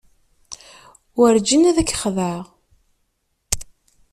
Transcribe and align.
Werǧin 1.17 1.63
ad 1.69 1.77
k-xedɛeɣ. 1.83 2.45